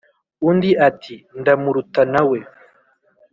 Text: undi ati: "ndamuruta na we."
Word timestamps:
undi 0.49 0.71
ati: 0.87 1.15
"ndamuruta 1.39 2.01
na 2.13 2.21
we." 2.29 2.39